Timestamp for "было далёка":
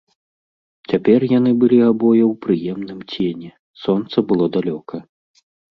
4.33-4.95